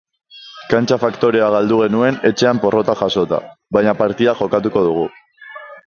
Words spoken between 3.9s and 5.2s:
partida jokatuko dugu.